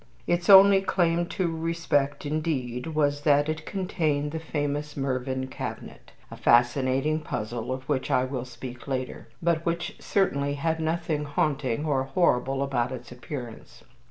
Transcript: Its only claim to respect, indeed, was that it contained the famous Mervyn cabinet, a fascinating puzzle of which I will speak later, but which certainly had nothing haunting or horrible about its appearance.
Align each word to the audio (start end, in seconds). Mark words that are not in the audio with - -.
Its 0.25 0.49
only 0.49 0.81
claim 0.81 1.27
to 1.27 1.55
respect, 1.55 2.25
indeed, 2.25 2.87
was 2.87 3.21
that 3.21 3.47
it 3.47 3.67
contained 3.67 4.31
the 4.31 4.39
famous 4.39 4.97
Mervyn 4.97 5.45
cabinet, 5.45 6.11
a 6.31 6.35
fascinating 6.35 7.19
puzzle 7.19 7.71
of 7.71 7.87
which 7.87 8.09
I 8.09 8.23
will 8.23 8.45
speak 8.45 8.87
later, 8.87 9.27
but 9.43 9.63
which 9.63 9.95
certainly 9.99 10.55
had 10.55 10.79
nothing 10.79 11.25
haunting 11.25 11.85
or 11.85 12.03
horrible 12.05 12.63
about 12.63 12.91
its 12.91 13.11
appearance. 13.11 13.83